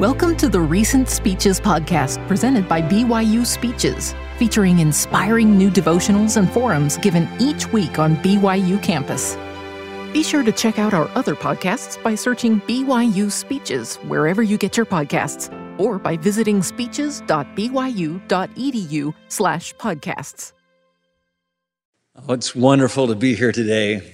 [0.00, 6.50] Welcome to the Recent Speeches podcast presented by BYU Speeches, featuring inspiring new devotionals and
[6.50, 9.36] forums given each week on BYU campus.
[10.12, 14.76] Be sure to check out our other podcasts by searching BYU Speeches wherever you get
[14.76, 20.52] your podcasts or by visiting speeches.byu.edu slash podcasts.
[22.16, 24.12] Oh, it's wonderful to be here today.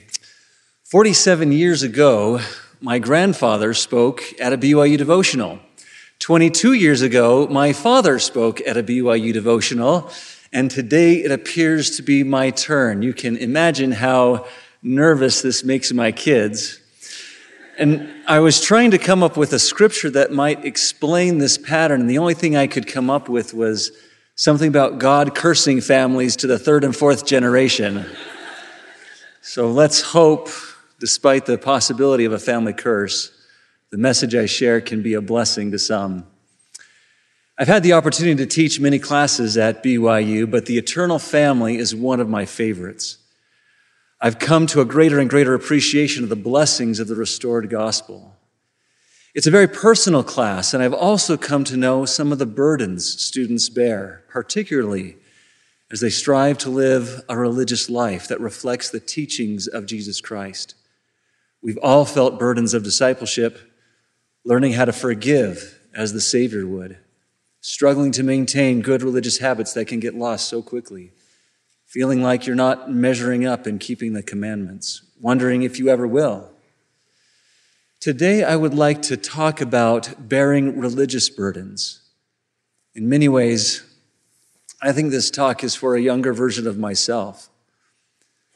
[0.84, 2.38] 47 years ago,
[2.82, 5.58] my grandfather spoke at a BYU devotional.
[6.20, 10.10] 22 years ago, my father spoke at a BYU devotional,
[10.52, 13.00] and today it appears to be my turn.
[13.00, 14.46] You can imagine how
[14.82, 16.78] nervous this makes my kids.
[17.78, 22.02] And I was trying to come up with a scripture that might explain this pattern,
[22.02, 23.90] and the only thing I could come up with was
[24.34, 28.04] something about God cursing families to the third and fourth generation.
[29.40, 30.50] So let's hope
[30.98, 33.32] despite the possibility of a family curse,
[33.90, 36.26] the message I share can be a blessing to some.
[37.58, 41.94] I've had the opportunity to teach many classes at BYU, but the eternal family is
[41.94, 43.18] one of my favorites.
[44.20, 48.36] I've come to a greater and greater appreciation of the blessings of the restored gospel.
[49.34, 53.20] It's a very personal class, and I've also come to know some of the burdens
[53.20, 55.16] students bear, particularly
[55.90, 60.74] as they strive to live a religious life that reflects the teachings of Jesus Christ.
[61.62, 63.69] We've all felt burdens of discipleship,
[64.44, 66.98] learning how to forgive as the Savior would,
[67.60, 71.12] struggling to maintain good religious habits that can get lost so quickly,
[71.86, 76.50] feeling like you're not measuring up and keeping the commandments, wondering if you ever will.
[78.00, 82.00] Today, I would like to talk about bearing religious burdens.
[82.94, 83.82] In many ways,
[84.80, 87.50] I think this talk is for a younger version of myself,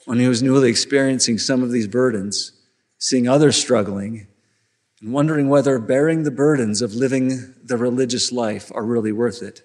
[0.07, 2.53] one who was newly experiencing some of these burdens
[2.97, 4.27] seeing others struggling,
[5.05, 9.61] and wondering whether bearing the burdens of living the religious life are really worth it.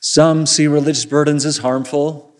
[0.00, 2.36] Some see religious burdens as harmful.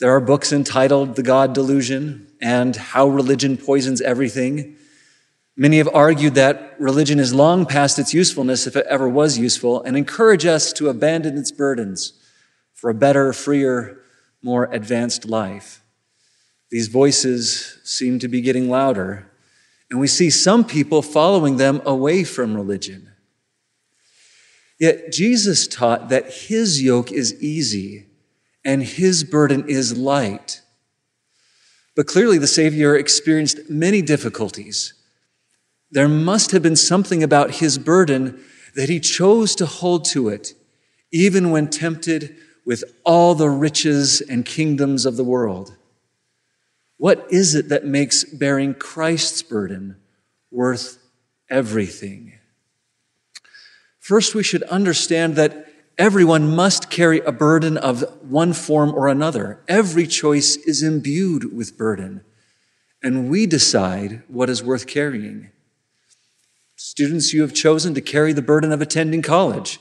[0.00, 4.74] There are books entitled The God Delusion and How Religion Poisons Everything.
[5.56, 9.80] Many have argued that religion is long past its usefulness, if it ever was useful,
[9.84, 12.14] and encourage us to abandon its burdens
[12.74, 14.00] for a better, freer,
[14.42, 15.84] more advanced life.
[16.72, 19.27] These voices seem to be getting louder,
[19.90, 23.08] and we see some people following them away from religion.
[24.78, 28.06] Yet Jesus taught that his yoke is easy
[28.64, 30.62] and his burden is light.
[31.96, 34.94] But clearly, the Savior experienced many difficulties.
[35.90, 38.40] There must have been something about his burden
[38.76, 40.52] that he chose to hold to it,
[41.10, 45.74] even when tempted with all the riches and kingdoms of the world.
[46.98, 49.96] What is it that makes bearing Christ's burden
[50.50, 50.98] worth
[51.48, 52.34] everything?
[54.00, 59.60] First, we should understand that everyone must carry a burden of one form or another.
[59.68, 62.22] Every choice is imbued with burden,
[63.02, 65.50] and we decide what is worth carrying.
[66.74, 69.78] Students, you have chosen to carry the burden of attending college,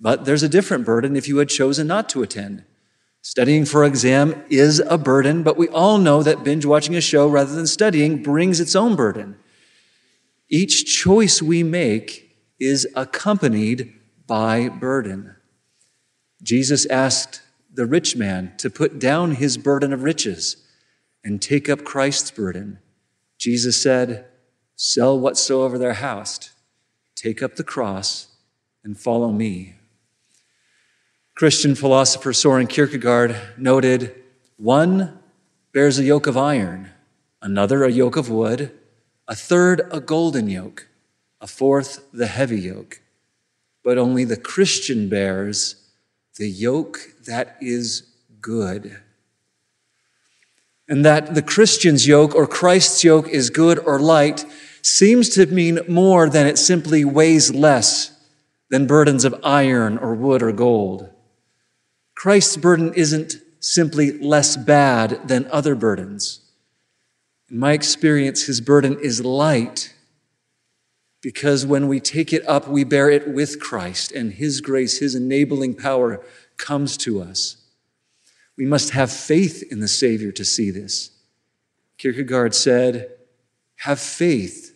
[0.00, 2.64] but there's a different burden if you had chosen not to attend.
[3.24, 7.26] Studying for exam is a burden, but we all know that binge watching a show
[7.26, 9.36] rather than studying brings its own burden.
[10.50, 13.94] Each choice we make is accompanied
[14.26, 15.36] by burden.
[16.42, 17.40] Jesus asked
[17.72, 20.58] the rich man to put down his burden of riches
[21.24, 22.78] and take up Christ's burden.
[23.38, 24.26] Jesus said,
[24.76, 26.50] Sell whatsoever thou hast,
[27.16, 28.36] take up the cross,
[28.84, 29.76] and follow me.
[31.34, 34.14] Christian philosopher Soren Kierkegaard noted
[34.56, 35.18] one
[35.72, 36.90] bears a yoke of iron,
[37.42, 38.70] another a yoke of wood,
[39.26, 40.86] a third a golden yoke,
[41.40, 43.00] a fourth the heavy yoke.
[43.82, 45.74] But only the Christian bears
[46.36, 48.04] the yoke that is
[48.40, 48.96] good.
[50.88, 54.46] And that the Christian's yoke or Christ's yoke is good or light
[54.82, 58.16] seems to mean more than it simply weighs less
[58.70, 61.10] than burdens of iron or wood or gold.
[62.24, 66.40] Christ's burden isn't simply less bad than other burdens.
[67.50, 69.92] In my experience, his burden is light
[71.20, 75.14] because when we take it up, we bear it with Christ, and his grace, his
[75.14, 76.24] enabling power
[76.56, 77.58] comes to us.
[78.56, 81.10] We must have faith in the Savior to see this.
[81.98, 83.10] Kierkegaard said,
[83.80, 84.74] Have faith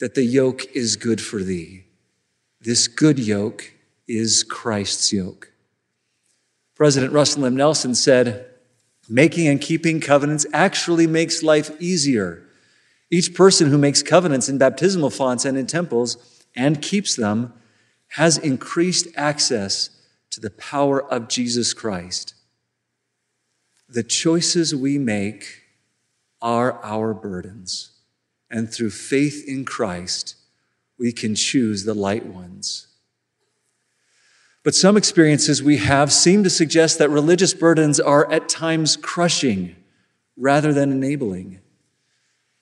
[0.00, 1.84] that the yoke is good for thee.
[2.60, 3.72] This good yoke
[4.08, 5.51] is Christ's yoke.
[6.82, 7.54] President Russell M.
[7.54, 8.44] Nelson said,
[9.08, 12.42] Making and keeping covenants actually makes life easier.
[13.08, 16.16] Each person who makes covenants in baptismal fonts and in temples
[16.56, 17.52] and keeps them
[18.08, 19.90] has increased access
[20.30, 22.34] to the power of Jesus Christ.
[23.88, 25.62] The choices we make
[26.40, 27.92] are our burdens.
[28.50, 30.34] And through faith in Christ,
[30.98, 32.88] we can choose the light ones.
[34.64, 39.74] But some experiences we have seem to suggest that religious burdens are at times crushing
[40.36, 41.60] rather than enabling.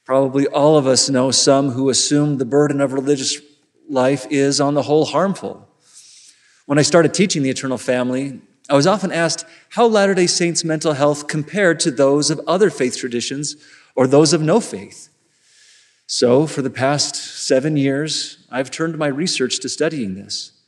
[0.05, 3.39] Probably all of us know some who assume the burden of religious
[3.89, 5.69] life is, on the whole, harmful.
[6.67, 10.65] When I started teaching the eternal family, I was often asked how Latter day Saints'
[10.65, 13.57] mental health compared to those of other faith traditions
[13.95, 15.09] or those of no faith.
[16.07, 20.60] So, for the past seven years, I've turned my research to studying this.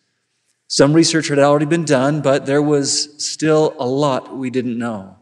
[0.72, 5.18] Some research had already been done, but there was still a lot we didn't know.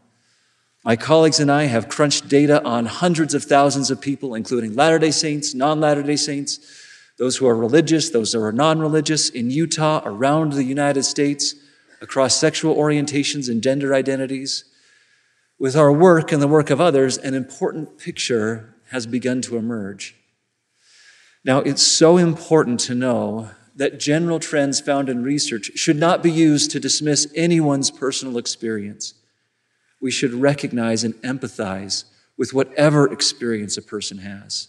[0.85, 4.97] My colleagues and I have crunched data on hundreds of thousands of people, including Latter
[4.97, 6.57] day Saints, non Latter day Saints,
[7.17, 11.53] those who are religious, those who are non religious, in Utah, around the United States,
[12.01, 14.63] across sexual orientations and gender identities.
[15.59, 20.15] With our work and the work of others, an important picture has begun to emerge.
[21.43, 26.31] Now, it's so important to know that general trends found in research should not be
[26.31, 29.13] used to dismiss anyone's personal experience.
[30.01, 32.05] We should recognize and empathize
[32.37, 34.67] with whatever experience a person has.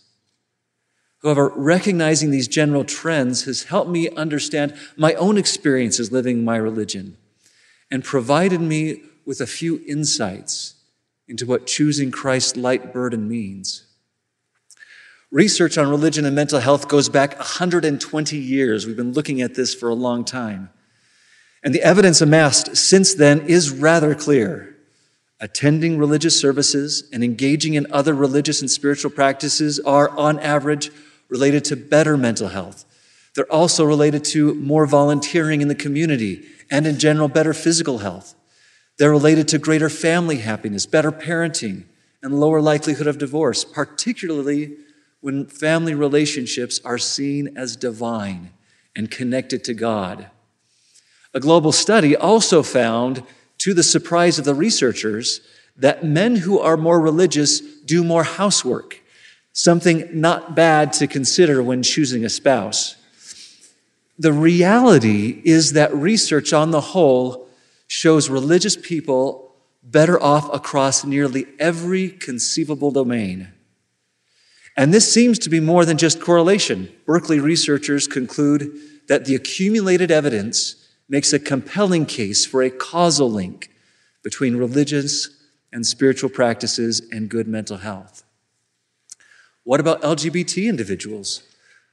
[1.23, 7.17] However, recognizing these general trends has helped me understand my own experiences living my religion
[7.91, 10.75] and provided me with a few insights
[11.29, 13.85] into what choosing Christ's light burden means.
[15.33, 18.87] Research on religion and mental health goes back 120 years.
[18.87, 20.69] We've been looking at this for a long time.
[21.65, 24.77] And the evidence amassed since then is rather clear.
[25.41, 30.91] Attending religious services and engaging in other religious and spiritual practices are, on average,
[31.31, 32.85] related to better mental health.
[33.35, 38.35] They're also related to more volunteering in the community and, in general, better physical health.
[38.99, 41.85] They're related to greater family happiness, better parenting,
[42.23, 44.77] and lower likelihood of divorce, particularly
[45.23, 48.51] when family relationships are seen as divine
[48.95, 50.27] and connected to God.
[51.33, 53.23] A global study also found,
[53.59, 55.41] to the surprise of the researchers,
[55.77, 59.03] that men who are more religious do more housework
[59.53, 62.97] something not bad to consider when choosing a spouse.
[64.19, 67.49] The reality is that research on the whole
[67.87, 73.49] shows religious people better off across nearly every conceivable domain.
[74.77, 76.91] And this seems to be more than just correlation.
[77.07, 78.79] Berkeley researchers conclude
[79.09, 80.77] that the accumulated evidence
[81.09, 83.71] makes a compelling case for a causal link
[84.23, 85.29] between religious
[85.73, 88.25] and spiritual practices and good mental health.
[89.65, 91.43] What about LGBT individuals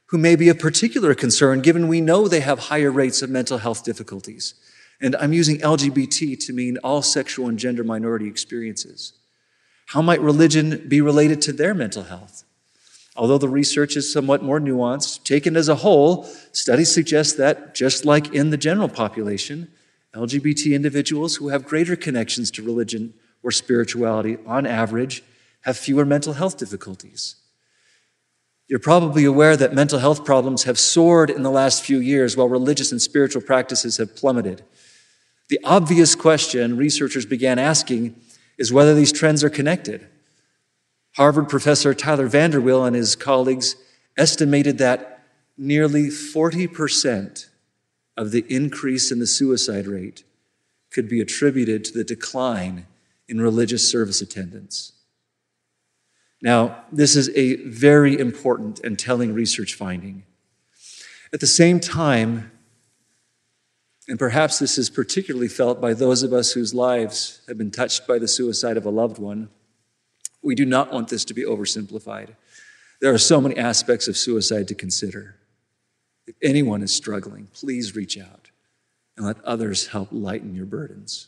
[0.08, 3.60] who may be a particular concern given we know they have higher rates of mental
[3.60, 4.54] health difficulties?
[5.02, 9.14] And I'm using LGBT to mean all sexual and gender minority experiences.
[9.88, 12.44] How might religion be related to their mental health?
[13.20, 16.24] Although the research is somewhat more nuanced, taken as a whole,
[16.54, 19.68] studies suggest that just like in the general population,
[20.16, 23.14] LGBT individuals who have greater connections to religion
[23.44, 25.22] or spirituality on average
[25.64, 27.36] have fewer mental health difficulties.
[28.70, 32.48] You're probably aware that mental health problems have soared in the last few years while
[32.48, 34.64] religious and spiritual practices have plummeted.
[35.50, 38.16] The obvious question researchers began asking
[38.58, 40.08] is whether these trends are connected.
[41.16, 43.76] Harvard professor Tyler VanderWeele and his colleagues
[44.18, 45.24] estimated that
[45.58, 47.48] nearly 40%
[48.16, 50.24] of the increase in the suicide rate
[50.92, 52.86] could be attributed to the decline
[53.28, 54.94] in religious service attendance.
[56.42, 60.24] Now, this is a very important and telling research finding.
[61.34, 62.52] At the same time,
[64.08, 68.08] and perhaps this is particularly felt by those of us whose lives have been touched
[68.08, 69.50] by the suicide of a loved one,
[70.42, 72.36] we do not want this to be oversimplified.
[73.02, 75.36] There are so many aspects of suicide to consider.
[76.28, 78.50] If anyone is struggling, please reach out
[79.18, 81.28] and let others help lighten your burdens.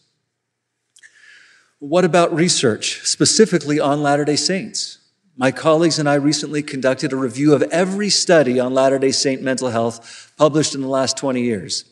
[1.79, 4.99] What about research, specifically on Latter day Saints?
[5.35, 9.41] My colleagues and I recently conducted a review of every study on Latter day Saint
[9.41, 11.85] mental health published in the last 20 years.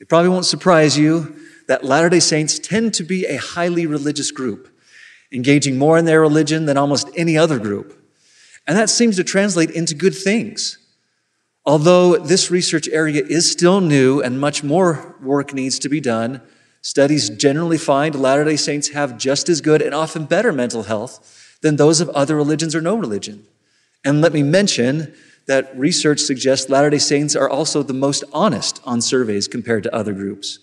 [0.00, 1.36] It probably won't surprise you
[1.68, 4.69] that Latter day Saints tend to be a highly religious group,
[5.32, 7.96] engaging more in their religion than almost any other group.
[8.66, 10.78] And that seems to translate into good things.
[11.64, 16.40] Although this research area is still new and much more work needs to be done,
[16.82, 21.56] studies generally find Latter day Saints have just as good and often better mental health
[21.60, 23.46] than those of other religions or no religion.
[24.04, 25.14] And let me mention
[25.46, 29.94] that research suggests Latter day Saints are also the most honest on surveys compared to
[29.94, 30.58] other groups.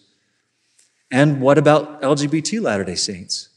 [1.12, 3.50] And what about LGBT Latter day Saints?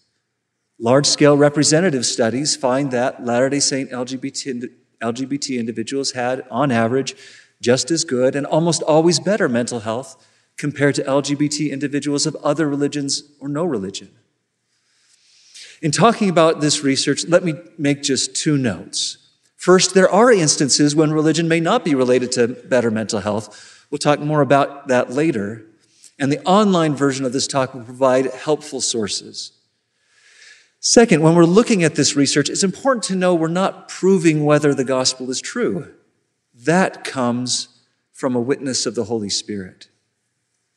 [0.83, 4.71] Large scale representative studies find that Latter day Saint LGBT,
[5.03, 7.15] LGBT individuals had, on average,
[7.61, 12.67] just as good and almost always better mental health compared to LGBT individuals of other
[12.67, 14.11] religions or no religion.
[15.83, 19.19] In talking about this research, let me make just two notes.
[19.57, 23.87] First, there are instances when religion may not be related to better mental health.
[23.91, 25.67] We'll talk more about that later.
[26.19, 29.53] And the online version of this talk will provide helpful sources.
[30.83, 34.75] Second, when we're looking at this research, it's important to know we're not proving whether
[34.75, 35.93] the gospel is true.
[36.55, 37.69] That comes
[38.13, 39.89] from a witness of the Holy Spirit.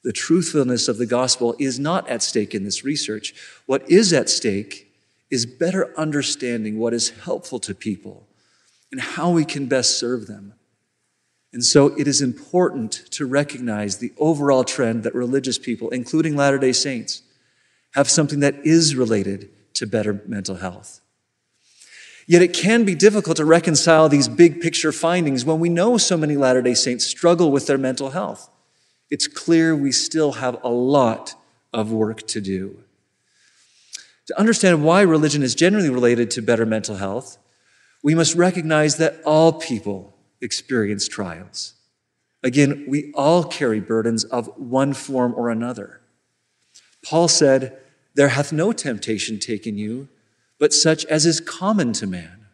[0.04, 3.34] The truthfulness of the gospel is not at stake in this research.
[3.66, 4.94] What is at stake
[5.32, 8.28] is better understanding what is helpful to people
[8.92, 10.54] and how we can best serve them.
[11.54, 16.58] And so it is important to recognize the overall trend that religious people, including Latter
[16.58, 17.22] day Saints,
[17.94, 21.02] have something that is related to better mental health.
[22.26, 26.16] Yet it can be difficult to reconcile these big picture findings when we know so
[26.16, 28.50] many Latter day Saints struggle with their mental health.
[29.10, 31.36] It's clear we still have a lot
[31.74, 32.80] of work to do.
[34.28, 37.38] To understand why religion is generally related to better mental health,
[38.02, 41.74] we must recognize that all people experience trials.
[42.42, 46.02] Again, we all carry burdens of one form or another.
[47.04, 47.78] Paul said,
[48.16, 50.10] There hath no temptation taken you
[50.60, 52.46] but such as is common to man.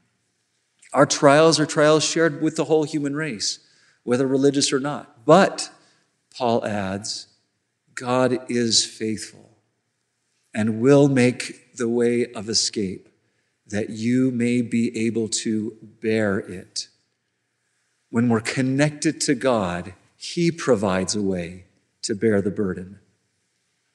[0.93, 3.59] Our trials are trials shared with the whole human race,
[4.03, 5.25] whether religious or not.
[5.25, 5.69] But,
[6.35, 7.27] Paul adds,
[7.93, 9.57] God is faithful
[10.53, 13.09] and will make the way of escape
[13.67, 16.87] that you may be able to bear it.
[18.09, 21.65] When we're connected to God, He provides a way
[22.01, 22.99] to bear the burden.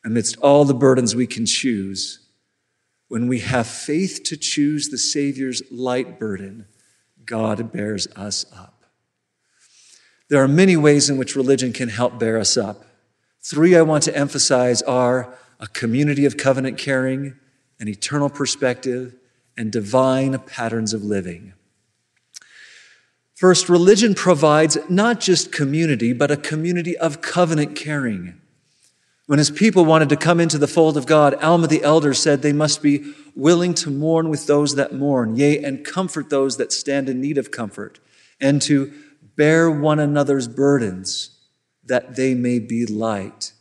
[0.04, 2.20] Amidst all the burdens we can choose,
[3.08, 6.66] when we have faith to choose the Savior's light burden,
[7.24, 8.84] God bears us up.
[10.28, 12.84] There are many ways in which religion can help bear us up.
[13.42, 17.34] Three I want to emphasize are a community of covenant caring,
[17.78, 19.14] an eternal perspective,
[19.56, 21.52] and divine patterns of living.
[23.34, 28.40] First, religion provides not just community, but a community of covenant caring.
[29.26, 32.42] When his people wanted to come into the fold of God, Alma the elder said
[32.42, 36.72] they must be willing to mourn with those that mourn, yea, and comfort those that
[36.72, 38.00] stand in need of comfort,
[38.38, 38.92] and to
[39.36, 41.30] bear one another's burdens
[41.84, 43.52] that they may be light.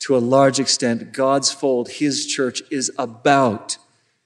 [0.00, 3.78] To a large extent, God's fold, his church, is about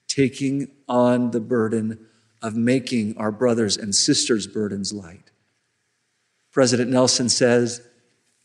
[0.07, 2.05] taking on the burden
[2.41, 5.31] of making our brothers and sisters' burdens light.
[6.51, 7.81] President Nelson says,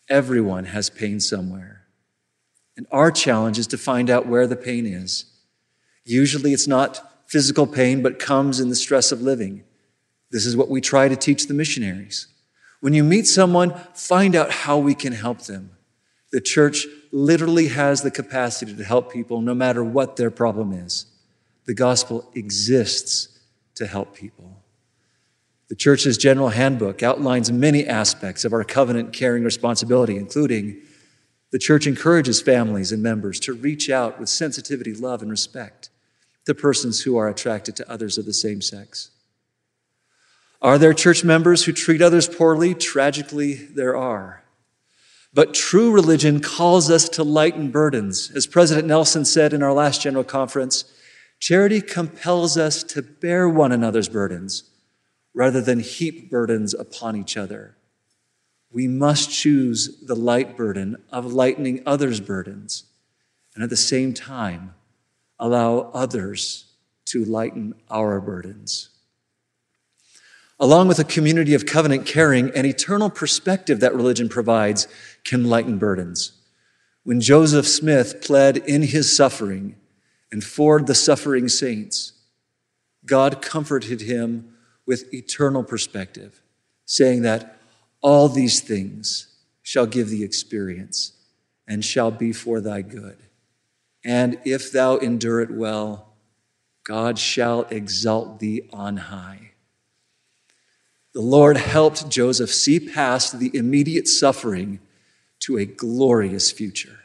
[0.09, 1.76] everyone has pain somewhere.
[2.77, 5.25] And our challenge is to find out where the pain is.
[6.05, 9.65] Usually it's not physical pain, but comes in the stress of living.
[10.31, 12.29] This is what we try to teach the missionaries.
[12.81, 15.71] When you meet someone, find out how we can help them.
[16.33, 21.07] The church literally has the capacity to help people no matter what their problem is.
[21.65, 23.41] The gospel exists
[23.77, 24.63] to help people.
[25.69, 30.81] The church's general handbook outlines many aspects of our covenant caring responsibility, including
[31.53, 35.91] the church encourages families and members to reach out with sensitivity, love, and respect
[36.45, 39.11] to persons who are attracted to others of the same sex.
[40.63, 42.75] Are there church members who treat others poorly?
[42.75, 44.43] Tragically, there are.
[45.33, 48.31] But true religion calls us to lighten burdens.
[48.35, 50.85] As President Nelson said in our last general conference,
[51.39, 54.65] charity compels us to bear one another's burdens
[55.35, 57.76] rather than heap burdens upon each other
[58.73, 62.85] we must choose the light burden of lightening others' burdens,
[63.55, 64.75] and at the same time,
[65.39, 66.67] allow others
[67.07, 68.91] to lighten our burdens.
[70.59, 74.89] Along with a community of covenant caring, an eternal perspective that religion provides
[75.23, 76.33] can lighten burdens.
[77.05, 79.77] When Joseph Smith pled in his suffering
[80.33, 82.15] and for the suffering saints,
[83.05, 84.55] God comforted him
[84.87, 86.43] with eternal perspective,
[86.85, 87.56] saying that
[88.07, 89.27] all these things
[89.65, 91.11] shall give thee experience
[91.67, 93.19] and shall be for thy good.
[94.05, 96.15] And if thou endure it well,
[96.85, 99.51] God shall exalt thee on high.
[101.15, 104.79] The Lord helped Joseph see past the immediate suffering
[105.41, 107.01] to a glorious future.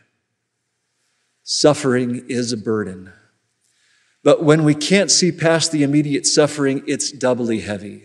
[1.41, 3.11] Suffering is a burden.
[4.23, 8.03] But when we can't see past the immediate suffering, it's doubly heavy.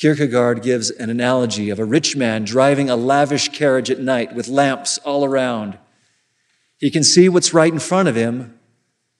[0.00, 4.48] Kierkegaard gives an analogy of a rich man driving a lavish carriage at night with
[4.48, 5.78] lamps all around.
[6.78, 8.58] He can see what's right in front of him,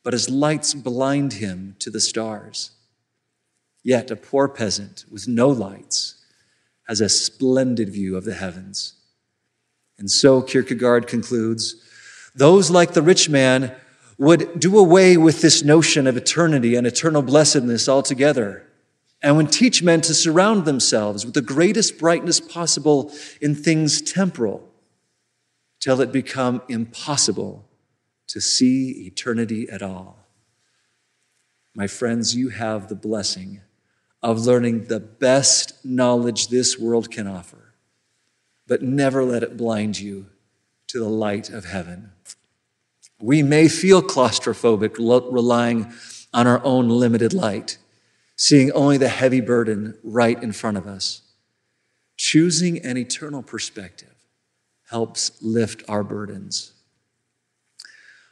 [0.03, 2.71] but his lights blind him to the stars.
[3.83, 6.15] Yet a poor peasant with no lights
[6.89, 8.95] has a splendid view of the heavens.
[9.99, 11.75] And so Kierkegaard concludes
[12.35, 13.77] those like the rich man
[14.17, 18.65] would do away with this notion of eternity and eternal blessedness altogether
[19.23, 24.67] and would teach men to surround themselves with the greatest brightness possible in things temporal
[25.79, 27.67] till it become impossible
[28.29, 30.19] to see eternity at all.
[31.75, 33.61] My friends, you have the blessing
[34.23, 37.75] of learning the best knowledge this world can offer,
[38.67, 40.27] but never let it blind you
[40.89, 42.13] to the light of heaven.
[43.21, 45.93] We may feel claustrophobic relying
[46.33, 47.79] on our own limited light
[48.41, 51.21] seeing only the heavy burden right in front of us.
[52.17, 54.15] Choosing an eternal perspective
[54.89, 56.73] helps lift our burdens.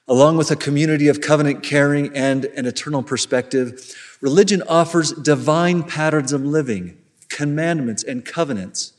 [0.09, 6.33] Along with a community of covenant caring and an eternal perspective, religion offers divine patterns
[6.33, 6.97] of living,
[7.29, 8.95] commandments, and covenants.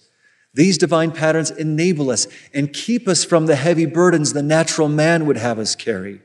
[0.53, 5.25] These divine patterns enable us and keep us from the heavy burdens the natural man
[5.25, 6.21] would have us carry.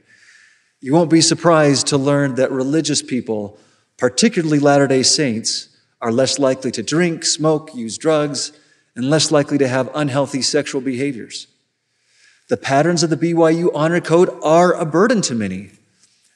[0.83, 3.59] You won't be surprised to learn that religious people
[3.97, 5.69] particularly Latter day Saints,
[6.01, 8.53] are less likely to drink, smoke, use drugs,
[8.95, 11.47] and less likely to have unhealthy sexual behaviors.
[12.49, 15.71] The patterns of the BYU Honor Code are a burden to many.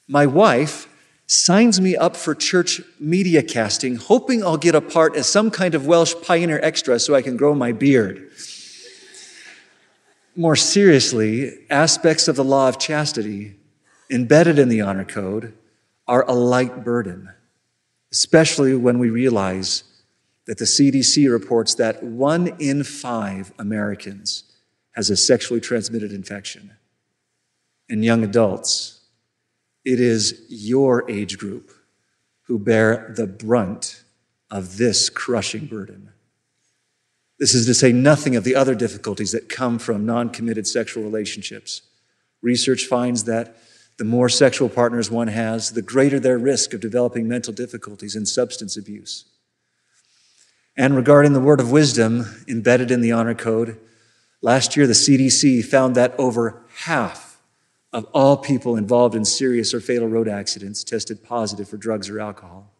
[0.07, 0.87] My wife
[1.27, 5.75] signs me up for church media casting, hoping I'll get a part as some kind
[5.75, 8.31] of Welsh pioneer extra so I can grow my beard.
[10.35, 13.55] More seriously, aspects of the law of chastity
[14.09, 15.53] embedded in the Honor Code
[16.07, 17.29] are a light burden
[18.11, 19.83] especially when we realize
[20.45, 24.43] that the CDC reports that one in five Americans
[24.91, 26.71] has a sexually transmitted infection.
[27.87, 29.01] In young adults,
[29.85, 31.71] it is your age group
[32.43, 34.03] who bear the brunt
[34.49, 36.09] of this crushing burden.
[37.37, 41.03] This is to say nothing of the other difficulties that come from non committed sexual
[41.03, 41.83] relationships.
[42.41, 43.57] Research finds that
[43.99, 48.25] the more sexual partners one has, the greater their risk of developing mental difficulties and
[48.25, 49.25] substance abuse.
[50.77, 53.77] And regarding the word of wisdom embedded in the honor code,
[54.41, 57.41] last year the CDC found that over half
[57.91, 62.21] of all people involved in serious or fatal road accidents tested positive for drugs or
[62.21, 62.71] alcohol.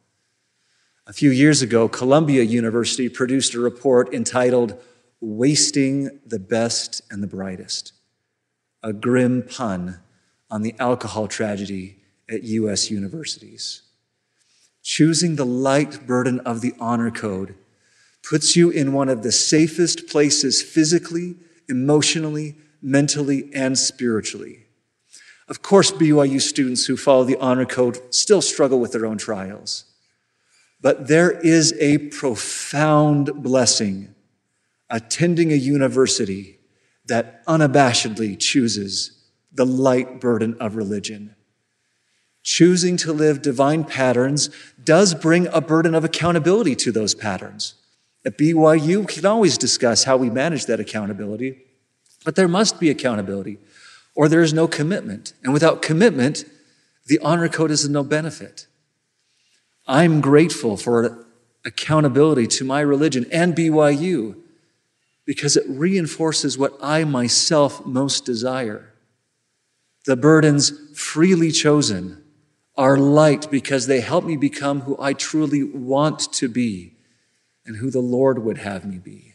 [1.05, 4.81] A few years ago, Columbia University produced a report entitled
[5.19, 7.91] Wasting the Best and the Brightest,
[8.81, 9.99] a grim pun
[10.49, 11.97] on the alcohol tragedy
[12.29, 12.89] at U.S.
[12.89, 13.83] universities.
[14.83, 17.55] Choosing the light burden of the honor code
[18.27, 21.35] puts you in one of the safest places physically,
[21.67, 24.65] emotionally, mentally, and spiritually.
[25.47, 29.85] Of course, BYU students who follow the honor code still struggle with their own trials.
[30.81, 34.13] But there is a profound blessing
[34.89, 36.59] attending a university
[37.05, 39.18] that unabashedly chooses
[39.51, 41.35] the light burden of religion.
[42.43, 44.49] Choosing to live divine patterns
[44.83, 47.75] does bring a burden of accountability to those patterns.
[48.25, 51.61] At BYU, we can always discuss how we manage that accountability,
[52.25, 53.57] but there must be accountability,
[54.15, 55.33] or there is no commitment.
[55.43, 56.45] And without commitment,
[57.05, 58.67] the honor code is of no benefit.
[59.87, 61.25] I'm grateful for
[61.65, 64.35] accountability to my religion and BYU
[65.25, 68.88] because it reinforces what I myself most desire
[70.05, 72.23] the burdens freely chosen
[72.75, 76.95] are light because they help me become who I truly want to be
[77.65, 79.33] and who the Lord would have me be.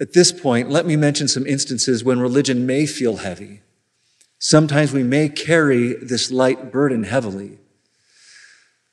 [0.00, 3.62] At this point, let me mention some instances when religion may feel heavy.
[4.38, 7.58] Sometimes we may carry this light burden heavily.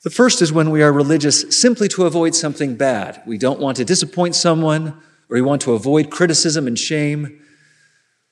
[0.04, 3.22] The first is when we are religious simply to avoid something bad.
[3.26, 4.90] We don't want to disappoint someone,
[5.30, 7.42] or we want to avoid criticism and shame.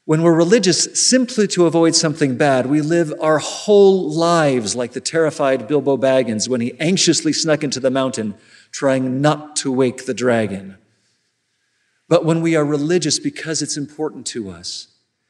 [0.06, 5.00] When we're religious simply to avoid something bad, we live our whole lives like the
[5.00, 8.36] terrified Bilbo Baggins when he anxiously snuck into the mountain,
[8.72, 10.78] trying not to wake the dragon.
[12.10, 14.88] But when we are religious because it's important to us,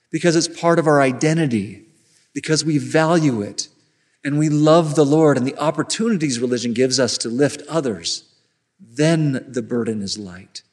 [0.10, 1.86] because it's part of our identity,
[2.34, 3.68] because we value it,
[4.24, 8.24] and we love the Lord and the opportunities religion gives us to lift others,
[8.80, 10.64] then the burden is light.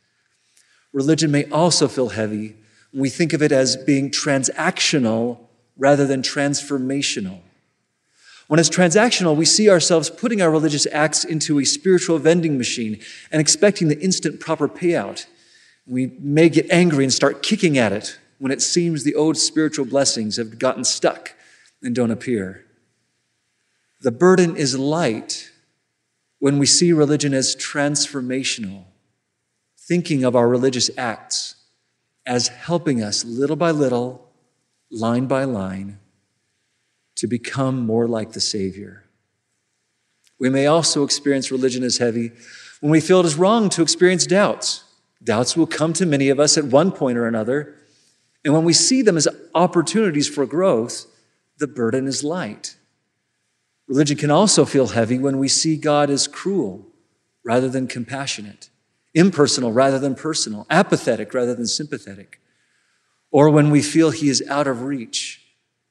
[0.91, 2.57] Religion may also feel heavy
[2.93, 5.39] we think of it as being transactional
[5.77, 7.41] rather than transformational.
[8.49, 13.01] When it's transactional, we see ourselves putting our religious acts into a spiritual vending machine
[13.31, 15.27] and expecting the instant proper payout.
[15.87, 19.85] We may get angry and start kicking at it when it seems the old spiritual
[19.85, 21.35] blessings have gotten stuck
[21.83, 22.65] and don't appear.
[24.01, 25.53] The burden is light
[26.41, 28.85] when we see religion as transformational,
[29.79, 31.55] thinking of our religious acts
[32.31, 34.31] as helping us little by little,
[34.89, 35.99] line by line,
[37.17, 39.05] to become more like the Savior.
[40.39, 42.31] We may also experience religion as heavy
[42.79, 44.85] when we feel it is wrong to experience doubts.
[45.25, 47.75] Doubts will come to many of us at one point or another.
[48.45, 51.07] And when we see them as opportunities for growth,
[51.59, 52.77] the burden is light.
[53.89, 56.87] Religion can also feel heavy when we see God as cruel
[57.45, 58.70] rather than compassionate,
[59.15, 62.41] impersonal rather than personal, apathetic rather than sympathetic,
[63.31, 65.43] or when we feel He is out of reach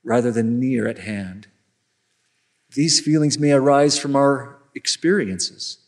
[0.03, 1.47] rather than near at hand.
[2.73, 5.79] These feelings may arise from our experiences.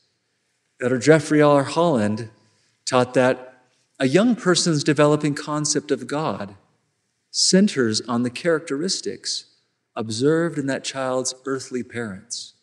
[0.82, 1.64] Elder Jeffrey R.
[1.64, 2.30] Holland
[2.86, 3.64] taught that
[4.00, 6.56] a young person's developing concept of God
[7.30, 9.46] centers on the characteristics
[9.96, 12.56] observed in that child's earthly parents.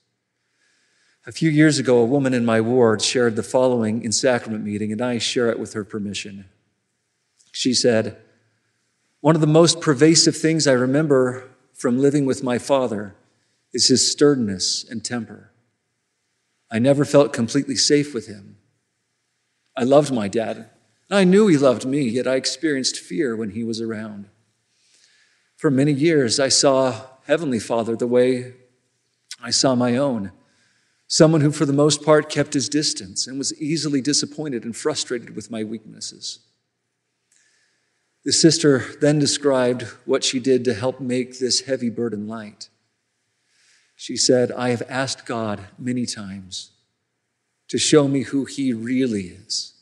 [1.29, 4.93] A few years ago, a woman in my ward shared the following in sacrament meeting,
[4.93, 6.47] and I share it with her permission.
[7.53, 8.17] She said,
[9.21, 13.15] one of the most pervasive things I remember from living with my father
[13.75, 15.53] is his sternness and temper.
[16.71, 18.57] I never felt completely safe with him.
[19.77, 20.71] I loved my dad.
[21.11, 24.31] And I knew he loved me, yet I experienced fear when he was around.
[25.59, 28.55] For many years, I saw Heavenly Father the way
[29.43, 30.33] I saw my own
[31.09, 35.35] someone who, for the most part, kept his distance and was easily disappointed and frustrated
[35.35, 36.41] with my weaknesses.
[38.25, 42.69] The sister then described what she did to help make this heavy burden light.
[43.97, 46.73] She said, I have asked God many times
[47.69, 49.73] to show me who He really is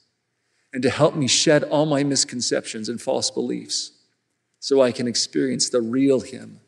[0.73, 3.93] and to help me shed all my misconceptions and false beliefs
[4.61, 6.61] so I can experience the real Him.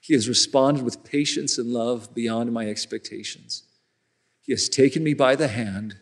[0.00, 3.64] He has responded with patience and love beyond my expectations.
[4.40, 5.98] He has taken me by the hand,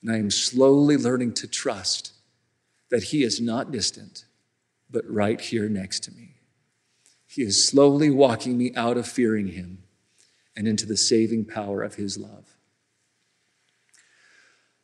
[0.00, 2.12] and I am slowly learning to trust
[2.90, 4.24] that He is not distant,
[4.88, 6.36] but right here next to me.
[7.26, 9.82] He is slowly walking me out of fearing Him
[10.56, 12.56] and into the saving power of His love.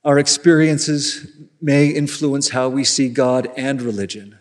[0.03, 4.39] Our experiences may influence how we see God and religion.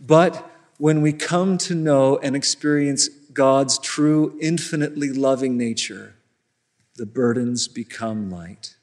[0.00, 6.14] But when we come to know and experience God's true, infinitely loving nature,
[6.96, 8.76] the burdens become light.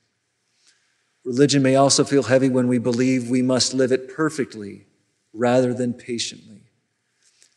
[1.23, 4.85] Religion may also feel heavy when we believe we must live it perfectly
[5.31, 6.61] rather than patiently.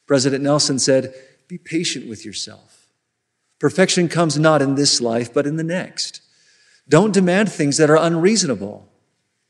[0.06, 1.14] President Nelson said,
[1.48, 2.86] Be patient with yourself.
[3.58, 6.22] Perfection comes not in this life, but in the next.
[6.88, 8.88] Don't demand things that are unreasonable,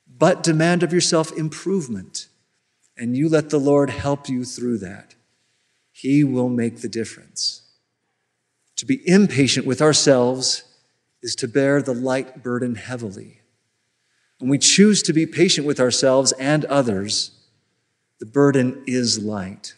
[0.08, 2.28] but demand of yourself improvement.
[2.96, 5.14] And you let the Lord help you through that.
[5.92, 7.62] He will make the difference.
[8.76, 10.64] To be impatient with ourselves
[11.22, 13.40] is to bear the light burden heavily.
[14.38, 17.30] When we choose to be patient with ourselves and others,
[18.20, 19.74] the burden is light.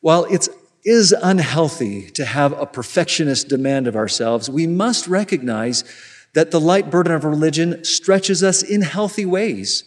[0.00, 0.48] While it
[0.84, 5.84] is unhealthy to have a perfectionist demand of ourselves, we must recognize
[6.34, 9.84] that the light burden of religion stretches us in healthy ways.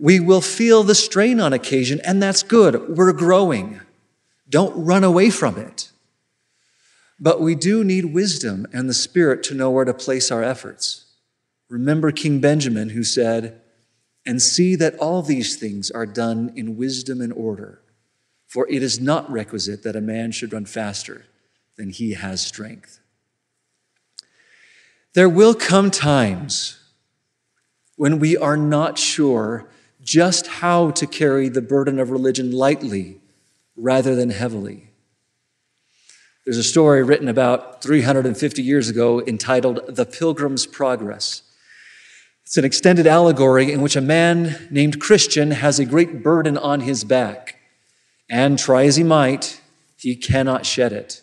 [0.00, 2.96] We will feel the strain on occasion, and that's good.
[2.96, 3.80] We're growing.
[4.48, 5.90] Don't run away from it.
[7.20, 11.04] But we do need wisdom and the Spirit to know where to place our efforts.
[11.68, 13.60] Remember King Benjamin, who said,
[14.24, 17.82] And see that all these things are done in wisdom and order,
[18.46, 21.26] for it is not requisite that a man should run faster
[21.76, 23.00] than he has strength.
[25.12, 26.78] There will come times
[27.96, 29.68] when we are not sure
[30.10, 33.20] just how to carry the burden of religion lightly
[33.76, 34.90] rather than heavily.
[36.44, 41.42] There's a story written about 350 years ago entitled The Pilgrim's Progress.
[42.44, 46.80] It's an extended allegory in which a man named Christian has a great burden on
[46.80, 47.60] his back,
[48.28, 49.60] and try as he might,
[49.96, 51.22] he cannot shed it.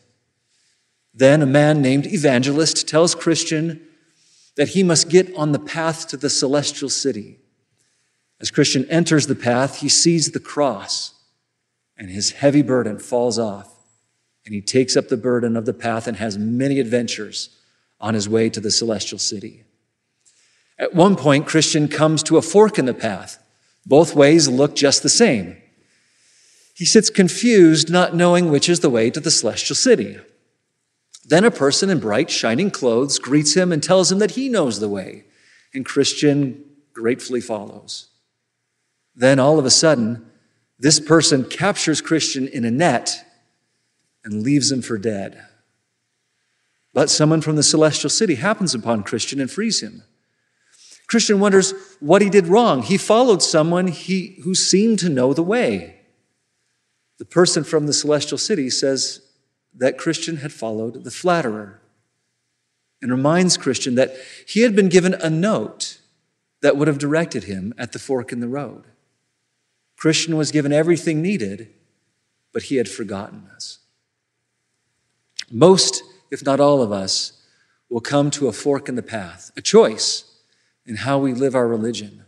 [1.13, 3.85] Then a man named Evangelist tells Christian
[4.55, 7.39] that he must get on the path to the celestial city.
[8.39, 11.13] As Christian enters the path, he sees the cross,
[11.97, 13.73] and his heavy burden falls off,
[14.45, 17.49] and he takes up the burden of the path and has many adventures
[17.99, 19.63] on his way to the celestial city.
[20.77, 23.43] At one point, Christian comes to a fork in the path.
[23.85, 25.57] Both ways look just the same.
[26.75, 30.19] He sits confused, not knowing which is the way to the celestial city.
[31.25, 34.79] Then a person in bright, shining clothes greets him and tells him that he knows
[34.79, 35.25] the way,
[35.73, 38.06] and Christian gratefully follows.
[39.17, 40.23] Then all of a sudden,
[40.77, 43.25] this person captures Christian in a net
[44.23, 45.43] and leaves him for dead.
[46.93, 50.03] But someone from the celestial city happens upon Christian and frees him.
[51.07, 52.83] Christian wonders what he did wrong.
[52.83, 56.01] He followed someone he, who seemed to know the way.
[57.17, 59.21] The person from the celestial city says
[59.73, 61.81] that Christian had followed the flatterer
[63.01, 64.15] and reminds Christian that
[64.47, 66.01] he had been given a note
[66.61, 68.85] that would have directed him at the fork in the road.
[69.97, 71.73] Christian was given everything needed,
[72.53, 73.79] but he had forgotten us.
[75.51, 77.33] Most, if not all of us,
[77.89, 80.23] will come to a fork in the path, a choice
[80.85, 82.23] in how we live our religion.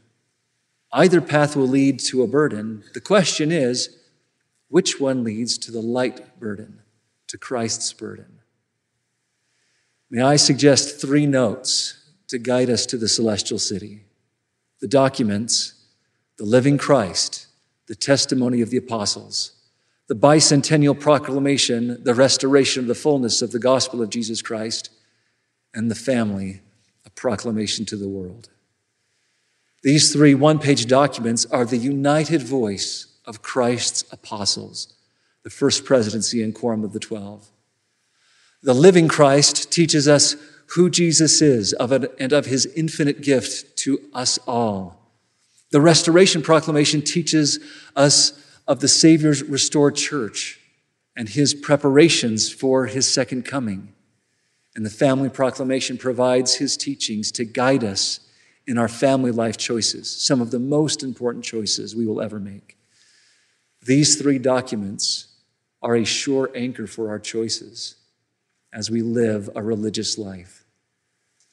[0.92, 2.84] Either path will lead to a burden.
[2.94, 3.96] The question is,
[4.70, 6.82] which one leads to the light burden,
[7.28, 8.40] to Christ's burden?
[10.10, 14.06] May I suggest three notes to guide us to the celestial city
[14.82, 15.74] the documents,
[16.38, 17.48] the living Christ,
[17.90, 19.52] the testimony of the apostles,
[20.08, 24.92] the bicentennial proclamation, the restoration of the fullness of the gospel of Jesus Christ,
[25.74, 26.62] and the family,
[27.06, 28.50] a proclamation to the world.
[29.82, 34.94] These three one page documents are the united voice of Christ's apostles,
[35.44, 37.50] the first presidency and quorum of the twelve.
[38.62, 40.36] The living Christ teaches us
[40.76, 44.99] who Jesus is of and of his infinite gift to us all.
[45.72, 47.60] The Restoration Proclamation teaches
[47.96, 48.34] us
[48.68, 50.60] of the Savior's restored church
[51.16, 53.94] and his preparations for his second coming.
[54.76, 58.20] And the Family Proclamation provides his teachings to guide us
[58.66, 62.78] in our family life choices, some of the most important choices we will ever make.
[63.84, 65.28] These three documents
[65.82, 67.96] are a sure anchor for our choices
[68.72, 70.66] as we live a religious life.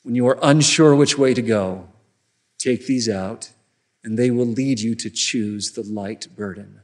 [0.03, 1.89] When you are unsure which way to go,
[2.59, 3.51] take these out
[4.07, 6.81] and they will lead you to choose the light burden.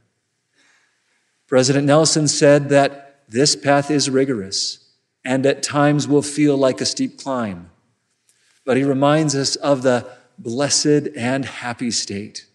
[1.47, 4.89] President Nelson said that this path is rigorous
[5.23, 7.71] and at times will feel like a steep climb.
[8.65, 10.05] But he reminds us of the
[10.37, 12.45] blessed and happy state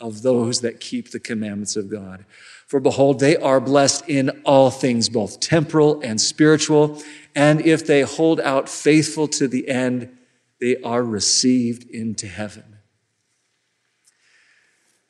[0.00, 2.24] of those that keep the commandments of God.
[2.66, 7.02] For behold, they are blessed in all things, both temporal and spiritual.
[7.34, 10.16] And if they hold out faithful to the end,
[10.62, 12.71] they are received into heaven.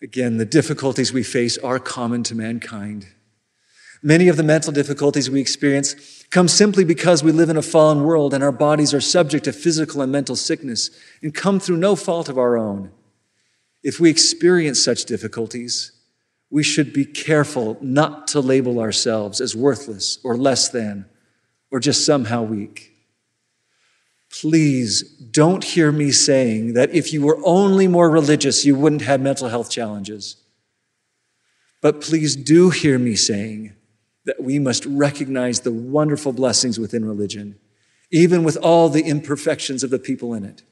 [0.03, 3.07] Again, the difficulties we face are common to mankind.
[4.03, 8.03] Many of the mental difficulties we experience come simply because we live in a fallen
[8.03, 10.91] world and our bodies are subject to physical and mental sickness
[11.23, 12.91] and come through no fault of our own.
[13.85, 15.93] If we experience such difficulties,
[16.51, 21.07] we should be careful not to label ourselves as worthless or less than
[21.71, 22.92] or just somehow weak.
[24.33, 29.21] Please don't hear me saying that if you were only more religious, you wouldn't have
[29.21, 30.37] mental health challenges.
[31.83, 33.75] But please do hear me saying
[34.25, 37.59] that we must recognize the wonderful blessings within religion,
[38.11, 40.63] even with all the imperfections of the people in it.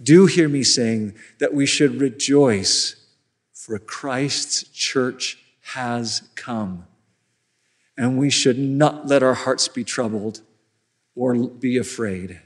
[0.00, 2.96] Do hear me saying that we should rejoice,
[3.52, 5.38] for Christ's church
[5.72, 6.86] has come.
[7.96, 10.42] And we should not let our hearts be troubled
[11.16, 12.42] or be afraid.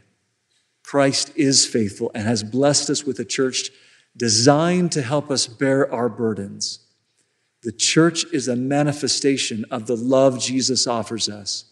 [0.90, 3.70] Christ is faithful and has blessed us with a church
[4.16, 6.80] designed to help us bear our burdens.
[7.62, 11.66] The church is a manifestation of the love Jesus offers us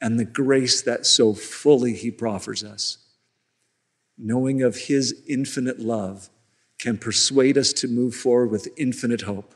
[0.00, 2.98] and the grace that so fully he proffers us.
[4.16, 6.30] Knowing of his infinite love
[6.78, 9.52] can persuade us to move forward with infinite hope.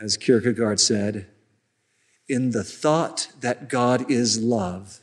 [0.00, 1.28] As Kierkegaard said,
[2.28, 4.98] in the thought that God is love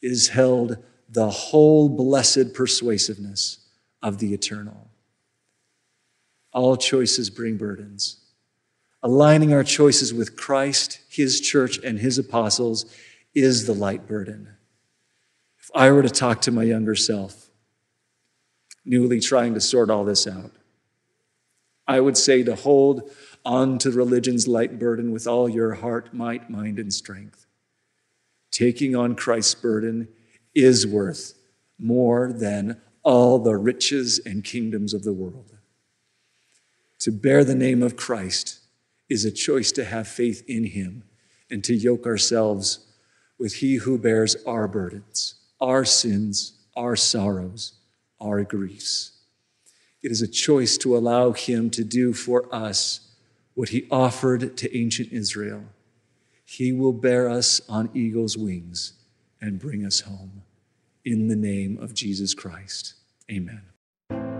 [0.00, 3.58] is held the whole blessed persuasiveness
[4.02, 4.90] of the eternal.
[6.52, 8.18] All choices bring burdens.
[9.02, 12.86] Aligning our choices with Christ, His church, and His apostles
[13.34, 14.48] is the light burden.
[15.60, 17.50] If I were to talk to my younger self,
[18.84, 20.52] newly trying to sort all this out,
[21.86, 23.10] I would say to hold
[23.44, 27.46] on to religion's light burden with all your heart, might, mind, and strength.
[28.50, 30.08] Taking on Christ's burden
[30.56, 31.34] is worth
[31.78, 35.52] more than all the riches and kingdoms of the world.
[37.00, 38.60] To bear the name of Christ
[39.08, 41.04] is a choice to have faith in him
[41.50, 42.86] and to yoke ourselves
[43.38, 47.74] with he who bears our burdens, our sins, our sorrows,
[48.18, 49.12] our griefs.
[50.02, 53.00] It is a choice to allow him to do for us
[53.54, 55.64] what he offered to ancient Israel.
[56.46, 58.95] He will bear us on eagle's wings
[59.40, 60.42] and bring us home.
[61.04, 62.94] In the name of Jesus Christ.
[63.30, 63.62] Amen.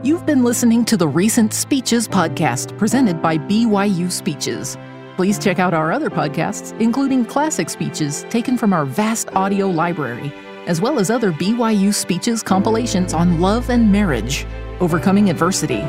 [0.02, 4.76] You've been listening to the Recent Speeches podcast presented by BYU Speeches.
[5.16, 10.32] Please check out our other podcasts, including classic speeches taken from our vast audio library,
[10.66, 14.46] as well as other BYU Speeches compilations on love and marriage,
[14.80, 15.82] overcoming adversity,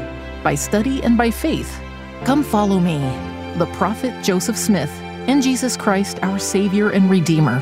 [0.43, 1.79] by study and by faith.
[2.23, 2.97] Come follow me,
[3.57, 4.91] the prophet Joseph Smith,
[5.27, 7.61] and Jesus Christ, our Savior and Redeemer.